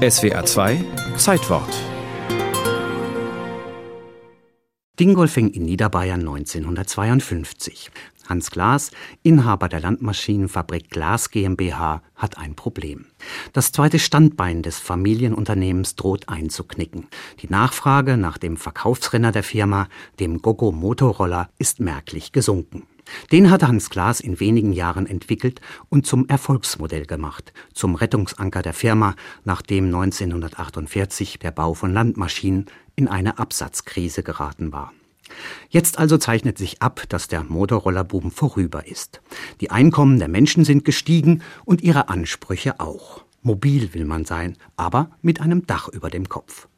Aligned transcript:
SWR 0.00 0.46
2 0.46 0.82
Zeitwort 1.18 1.68
Dingolfing 4.98 5.50
in 5.50 5.64
Niederbayern 5.64 6.20
1952. 6.20 7.90
Hans 8.26 8.50
Glas, 8.50 8.92
Inhaber 9.22 9.68
der 9.68 9.80
Landmaschinenfabrik 9.80 10.88
Glas 10.88 11.30
GmbH, 11.30 12.02
hat 12.14 12.38
ein 12.38 12.54
Problem. 12.54 13.08
Das 13.52 13.72
zweite 13.72 13.98
Standbein 13.98 14.62
des 14.62 14.78
Familienunternehmens 14.78 15.96
droht 15.96 16.30
einzuknicken. 16.30 17.08
Die 17.42 17.50
Nachfrage 17.50 18.16
nach 18.16 18.38
dem 18.38 18.56
Verkaufsrenner 18.56 19.32
der 19.32 19.42
Firma, 19.42 19.86
dem 20.18 20.40
Gogo 20.40 20.72
Motorroller, 20.72 21.50
ist 21.58 21.78
merklich 21.78 22.32
gesunken. 22.32 22.86
Den 23.32 23.50
hatte 23.50 23.68
Hans 23.68 23.90
Glas 23.90 24.20
in 24.20 24.40
wenigen 24.40 24.72
Jahren 24.72 25.06
entwickelt 25.06 25.60
und 25.88 26.06
zum 26.06 26.28
Erfolgsmodell 26.28 27.06
gemacht, 27.06 27.52
zum 27.74 27.94
Rettungsanker 27.94 28.62
der 28.62 28.74
Firma, 28.74 29.14
nachdem 29.44 29.86
1948 29.86 31.38
der 31.38 31.50
Bau 31.50 31.74
von 31.74 31.92
Landmaschinen 31.92 32.66
in 32.96 33.08
eine 33.08 33.38
Absatzkrise 33.38 34.22
geraten 34.22 34.72
war. 34.72 34.92
Jetzt 35.68 35.98
also 35.98 36.18
zeichnet 36.18 36.58
sich 36.58 36.82
ab, 36.82 37.04
dass 37.08 37.28
der 37.28 37.44
Motorrollerboom 37.44 38.30
vorüber 38.30 38.86
ist. 38.86 39.20
Die 39.60 39.70
Einkommen 39.70 40.18
der 40.18 40.28
Menschen 40.28 40.64
sind 40.64 40.84
gestiegen 40.84 41.42
und 41.64 41.82
ihre 41.82 42.08
Ansprüche 42.08 42.80
auch. 42.80 43.24
Mobil 43.42 43.94
will 43.94 44.04
man 44.04 44.24
sein, 44.24 44.56
aber 44.76 45.10
mit 45.22 45.40
einem 45.40 45.66
Dach 45.66 45.88
über 45.88 46.10
dem 46.10 46.28
Kopf. 46.28 46.68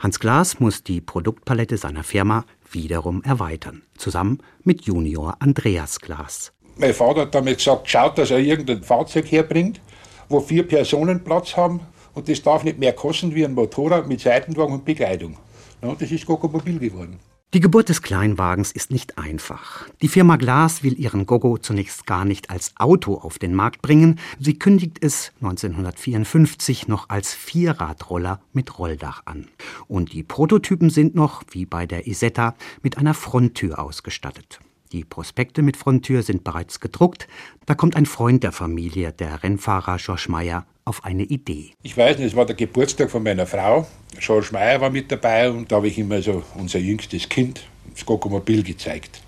Hans 0.00 0.18
Glas 0.18 0.60
muss 0.60 0.82
die 0.82 1.00
Produktpalette 1.00 1.76
seiner 1.76 2.02
Firma 2.02 2.44
wiederum 2.74 3.22
erweitern, 3.22 3.82
zusammen 3.96 4.38
mit 4.64 4.82
Junior 4.82 5.36
Andreas 5.40 6.00
Glas. 6.00 6.52
Mein 6.76 6.94
Vater 6.94 7.22
hat 7.22 7.34
damit 7.34 7.58
gesagt, 7.58 7.88
schaut, 7.90 8.18
dass 8.18 8.30
er 8.30 8.38
irgendein 8.38 8.82
Fahrzeug 8.82 9.30
herbringt, 9.30 9.80
wo 10.28 10.40
vier 10.40 10.66
Personen 10.66 11.24
Platz 11.24 11.56
haben 11.56 11.80
und 12.14 12.28
das 12.28 12.42
darf 12.42 12.64
nicht 12.64 12.78
mehr 12.78 12.92
kosten 12.92 13.34
wie 13.34 13.44
ein 13.44 13.54
Motorrad 13.54 14.06
mit 14.06 14.20
Seitenwagen 14.20 14.74
und 14.74 14.84
Begleitung. 14.84 15.36
Ja, 15.82 15.94
das 15.98 16.10
ist 16.10 16.26
Gogo 16.26 16.48
Mobil 16.48 16.78
geworden. 16.78 17.18
Die 17.54 17.60
Geburt 17.60 17.88
des 17.88 18.02
Kleinwagens 18.02 18.72
ist 18.72 18.90
nicht 18.90 19.16
einfach. 19.16 19.88
Die 20.02 20.08
Firma 20.08 20.36
Glas 20.36 20.82
will 20.82 21.00
ihren 21.00 21.24
Gogo 21.24 21.56
zunächst 21.56 22.06
gar 22.06 22.26
nicht 22.26 22.50
als 22.50 22.74
Auto 22.76 23.14
auf 23.14 23.38
den 23.38 23.54
Markt 23.54 23.80
bringen. 23.80 24.20
Sie 24.38 24.58
kündigt 24.58 24.98
es 25.00 25.32
1954 25.40 26.88
noch 26.88 27.08
als 27.08 27.32
Vierradroller 27.32 28.42
mit 28.52 28.78
Rolldach 28.78 29.22
an. 29.24 29.48
Und 29.86 30.12
die 30.12 30.24
Prototypen 30.24 30.90
sind 30.90 31.14
noch, 31.14 31.42
wie 31.50 31.64
bei 31.64 31.86
der 31.86 32.06
Isetta, 32.06 32.54
mit 32.82 32.98
einer 32.98 33.14
Fronttür 33.14 33.78
ausgestattet. 33.78 34.60
Die 34.92 35.04
Prospekte 35.04 35.60
mit 35.60 35.76
Fronttür 35.76 36.22
sind 36.22 36.44
bereits 36.44 36.80
gedruckt. 36.80 37.28
Da 37.66 37.74
kommt 37.74 37.94
ein 37.94 38.06
Freund 38.06 38.42
der 38.42 38.52
Familie, 38.52 39.12
der 39.12 39.42
Rennfahrer 39.42 39.98
George 39.98 40.26
Meyer, 40.28 40.64
auf 40.86 41.04
eine 41.04 41.24
Idee. 41.24 41.72
Ich 41.82 41.94
weiß 41.94 42.16
nicht, 42.16 42.28
es 42.28 42.36
war 42.36 42.46
der 42.46 42.56
Geburtstag 42.56 43.10
von 43.10 43.22
meiner 43.22 43.46
Frau. 43.46 43.86
George 44.18 44.48
Meyer 44.52 44.80
war 44.80 44.88
mit 44.88 45.12
dabei 45.12 45.50
und 45.50 45.70
da 45.70 45.76
habe 45.76 45.88
ich 45.88 45.98
immer 45.98 46.22
so 46.22 46.42
unser 46.54 46.78
jüngstes 46.78 47.28
Kind 47.28 47.66
das 47.92 48.06
Gokomobil 48.06 48.62
gezeigt. 48.62 49.20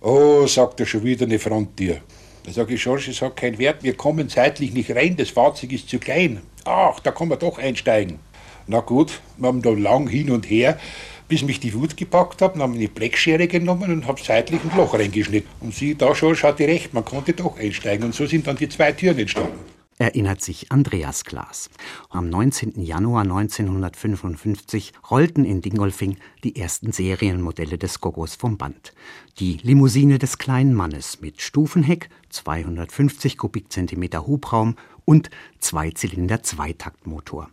Oh, 0.00 0.46
sagt 0.46 0.80
er 0.80 0.86
schon 0.86 1.04
wieder 1.04 1.26
eine 1.26 1.38
Fronttür. 1.38 1.98
Da 2.44 2.52
sage 2.52 2.74
ich, 2.74 2.82
George, 2.82 3.10
es 3.10 3.20
hat 3.20 3.36
keinen 3.36 3.58
Wert, 3.58 3.82
wir 3.82 3.94
kommen 3.96 4.28
zeitlich 4.30 4.72
nicht 4.72 4.90
rein, 4.90 5.16
das 5.16 5.28
Fahrzeug 5.28 5.72
ist 5.72 5.90
zu 5.90 5.98
klein. 5.98 6.40
Ach, 6.64 6.98
da 7.00 7.10
kann 7.10 7.28
man 7.28 7.38
doch 7.38 7.58
einsteigen. 7.58 8.18
Na 8.66 8.80
gut, 8.80 9.20
wir 9.36 9.48
haben 9.48 9.60
da 9.60 9.70
lang 9.70 10.08
hin 10.08 10.30
und 10.30 10.48
her 10.48 10.78
bis 11.28 11.42
mich 11.42 11.60
die 11.60 11.74
Wut 11.74 11.96
gepackt 11.96 12.42
hat, 12.42 12.56
habe 12.56 12.72
ich 12.72 12.78
eine 12.78 12.88
Blechschere 12.88 13.48
genommen 13.48 13.92
und 13.92 14.06
habe 14.06 14.20
seitlich 14.22 14.60
ein 14.62 14.76
Loch 14.76 14.94
reingeschnitten. 14.94 15.50
Und 15.60 15.74
sie, 15.74 15.94
da 15.94 16.14
schon, 16.14 16.36
schaut 16.36 16.60
recht, 16.60 16.94
man 16.94 17.04
konnte 17.04 17.32
doch 17.32 17.58
einsteigen. 17.58 18.04
Und 18.04 18.14
so 18.14 18.26
sind 18.26 18.46
dann 18.46 18.56
die 18.56 18.68
zwei 18.68 18.92
Türen 18.92 19.18
entstanden 19.18 19.72
erinnert 19.98 20.42
sich 20.42 20.72
Andreas 20.72 21.24
Glas. 21.24 21.70
Am 22.10 22.28
19. 22.28 22.82
Januar 22.82 23.22
1955 23.22 24.92
rollten 25.10 25.44
in 25.44 25.60
Dingolfing 25.60 26.16
die 26.44 26.56
ersten 26.56 26.92
Serienmodelle 26.92 27.78
des 27.78 28.00
Gogos 28.00 28.34
vom 28.34 28.58
Band. 28.58 28.92
Die 29.38 29.58
Limousine 29.62 30.18
des 30.18 30.38
kleinen 30.38 30.74
Mannes 30.74 31.20
mit 31.20 31.40
Stufenheck, 31.40 32.08
250 32.30 33.38
Kubikzentimeter 33.38 34.26
Hubraum 34.26 34.76
und 35.04 35.30
Zweizylinder-Zweitaktmotor. 35.60 37.48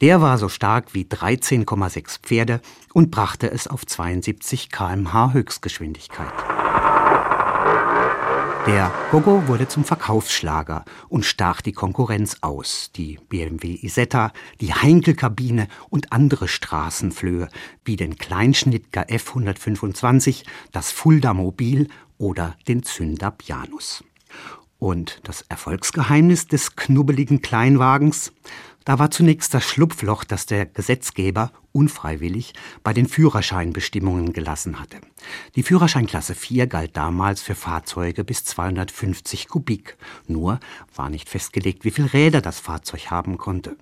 Der 0.00 0.20
war 0.20 0.38
so 0.38 0.48
stark 0.48 0.94
wie 0.94 1.04
13,6 1.04 2.20
Pferde 2.22 2.60
und 2.92 3.10
brachte 3.10 3.50
es 3.50 3.66
auf 3.66 3.86
72 3.86 4.70
kmh 4.70 5.32
Höchstgeschwindigkeit. 5.32 6.32
Der 8.64 8.92
Gogo 9.10 9.48
wurde 9.48 9.66
zum 9.66 9.84
Verkaufsschlager 9.84 10.84
und 11.08 11.24
stach 11.24 11.62
die 11.62 11.72
Konkurrenz 11.72 12.36
aus. 12.42 12.92
Die 12.94 13.18
BMW 13.28 13.76
Isetta, 13.82 14.32
die 14.60 14.72
Heinkel-Kabine 14.72 15.66
und 15.90 16.12
andere 16.12 16.46
Straßenflöhe 16.46 17.48
wie 17.84 17.96
den 17.96 18.18
Kleinschnittger 18.18 19.08
F125, 19.08 20.44
das 20.70 20.92
Fulda 20.92 21.34
Mobil 21.34 21.88
oder 22.18 22.54
den 22.68 22.84
Zünder 22.84 23.32
Pianus. 23.32 24.04
Und 24.78 25.20
das 25.24 25.42
Erfolgsgeheimnis 25.48 26.46
des 26.46 26.76
knubbeligen 26.76 27.42
Kleinwagens? 27.42 28.32
Da 28.84 28.98
war 28.98 29.10
zunächst 29.10 29.54
das 29.54 29.64
Schlupfloch, 29.64 30.24
das 30.24 30.46
der 30.46 30.66
Gesetzgeber 30.66 31.52
unfreiwillig 31.72 32.52
bei 32.82 32.92
den 32.92 33.06
Führerscheinbestimmungen 33.06 34.32
gelassen 34.32 34.80
hatte. 34.80 34.98
Die 35.54 35.62
Führerscheinklasse 35.62 36.34
4 36.34 36.66
galt 36.66 36.96
damals 36.96 37.42
für 37.42 37.54
Fahrzeuge 37.54 38.24
bis 38.24 38.44
250 38.44 39.48
Kubik. 39.48 39.96
Nur 40.26 40.60
war 40.94 41.10
nicht 41.10 41.28
festgelegt, 41.28 41.84
wie 41.84 41.90
viele 41.90 42.12
Räder 42.12 42.40
das 42.40 42.60
Fahrzeug 42.60 43.10
haben 43.10 43.38
konnte. 43.38 43.76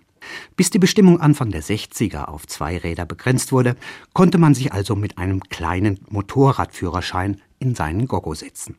Bis 0.54 0.70
die 0.70 0.78
Bestimmung 0.78 1.20
Anfang 1.20 1.50
der 1.50 1.62
60er 1.62 2.24
auf 2.26 2.46
zwei 2.46 2.76
Räder 2.76 3.06
begrenzt 3.06 3.52
wurde, 3.52 3.76
konnte 4.12 4.38
man 4.38 4.54
sich 4.54 4.72
also 4.72 4.94
mit 4.94 5.18
einem 5.18 5.40
kleinen 5.40 6.00
Motorradführerschein 6.10 7.40
in 7.58 7.74
seinen 7.74 8.06
Gogo 8.06 8.34
setzen. 8.34 8.76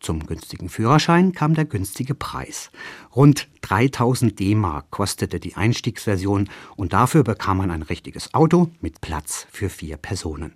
Zum 0.00 0.26
günstigen 0.26 0.68
Führerschein 0.68 1.32
kam 1.32 1.54
der 1.54 1.64
günstige 1.64 2.14
Preis. 2.14 2.70
Rund 3.14 3.48
3000 3.62 4.38
D-Mark 4.38 4.90
kostete 4.90 5.40
die 5.40 5.56
Einstiegsversion 5.56 6.48
und 6.76 6.92
dafür 6.92 7.24
bekam 7.24 7.58
man 7.58 7.70
ein 7.70 7.82
richtiges 7.82 8.32
Auto 8.34 8.70
mit 8.80 9.00
Platz 9.00 9.46
für 9.50 9.68
vier 9.68 9.96
Personen. 9.96 10.54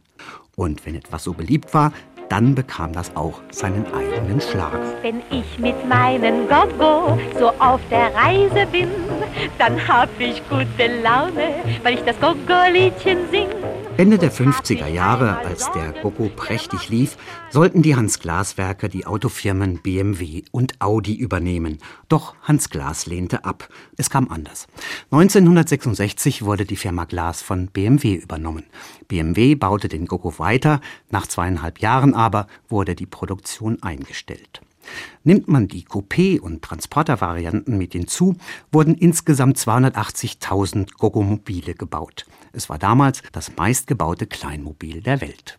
Und 0.55 0.87
wenn 0.87 0.95
etwas 0.95 1.25
so 1.25 1.33
beliebt 1.33 1.75
war, 1.75 1.93
dann 2.29 2.55
bekam 2.55 2.95
das 2.95 3.15
auch 3.15 3.43
seinen 3.51 3.85
eigenen 3.93 4.41
Schlager. 4.41 4.97
Wenn 5.03 5.21
ich 5.31 5.59
mit 5.59 5.87
meinen 5.87 6.49
Gogo 6.49 7.19
so 7.39 7.49
auf 7.59 7.81
der 7.91 8.15
Reise 8.15 8.67
bin, 8.73 8.89
dann 9.59 9.77
hab 9.87 10.09
ich 10.19 10.43
gute 10.49 11.03
Laune, 11.03 11.57
weil 11.83 11.95
ich 11.95 12.03
das 12.05 12.19
Gogo-Liedchen 12.21 13.19
sing. 13.31 13.49
Ende 13.99 14.17
der 14.17 14.33
50er 14.33 14.87
Jahre, 14.87 15.37
als 15.39 15.71
der 15.73 15.93
Gogo 15.93 16.31
prächtig 16.35 16.89
lief, 16.89 17.19
sollten 17.51 17.83
die 17.83 17.95
Hans 17.95 18.21
Glas 18.21 18.57
Werke 18.57 18.89
die 18.89 19.07
Autofirmen 19.07 19.83
BMW 19.83 20.43
und 20.51 20.81
Audi 20.81 21.15
übernehmen. 21.15 21.79
Doch 22.09 22.35
Hans 22.43 22.71
Glas 22.71 23.05
lehnte 23.05 23.45
ab. 23.45 23.69
Es 23.99 24.09
kam 24.09 24.31
anders. 24.31 24.67
1966 25.11 26.43
wurde 26.43 26.65
die 26.65 26.77
Firma 26.77 27.05
Glas 27.05 27.43
von 27.43 27.67
BMW 27.67 28.15
übernommen. 28.15 28.65
BMW 29.09 29.55
baute 29.57 29.89
den 29.89 30.07
Gogo 30.07 30.39
weiter, 30.39 30.81
nach 31.11 31.27
zweieinhalb 31.27 31.81
Jahren 31.81 32.15
aber 32.15 32.47
wurde 32.69 32.95
die 32.95 33.07
Produktion 33.07 33.83
eingestellt. 33.83 34.63
Nimmt 35.25 35.49
man 35.49 35.69
die 35.69 35.85
Coupé- 35.85 36.41
und 36.41 36.63
Transportervarianten 36.63 37.77
mit 37.77 37.93
hinzu, 37.93 38.37
wurden 38.71 38.95
insgesamt 38.95 39.59
280.000 39.59 40.99
Gogomobile 40.99 41.75
gebaut. 41.75 42.27
Es 42.53 42.69
war 42.69 42.79
damals 42.79 43.23
das 43.33 43.57
meistgebaute 43.57 44.27
Kleinmobil 44.27 45.01
der 45.01 45.21
Welt. 45.21 45.51